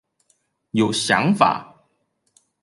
[0.71, 1.75] 有想法